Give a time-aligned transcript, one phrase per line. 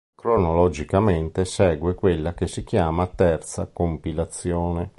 [0.15, 4.89] Cronologicamente segue quella che si chiamò terza compilazione.